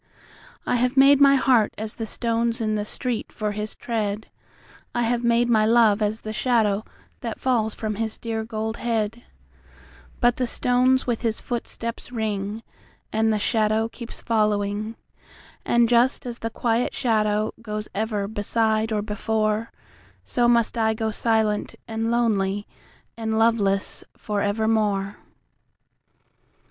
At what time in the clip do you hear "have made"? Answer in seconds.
0.77-1.21, 5.03-5.47